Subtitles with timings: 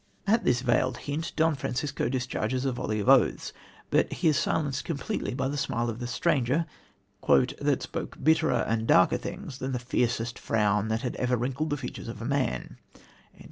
[0.25, 3.53] '"At this veiled hint Don Francisco discharges a volley of oaths,
[3.91, 6.65] but he is silenced completely by the smile of the stranger
[7.27, 12.07] "that spoke bitterer and darker things than the fiercest frown that ever wrinkled the features
[12.07, 12.77] of man."